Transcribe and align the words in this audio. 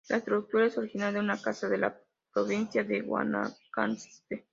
La 0.09 0.17
estructura 0.17 0.65
es 0.65 0.79
original 0.79 1.13
de 1.13 1.19
una 1.19 1.39
casa 1.39 1.69
de 1.69 1.77
la 1.77 1.95
provincia 2.33 2.83
de 2.83 3.01
Guanacaste. 3.01 4.47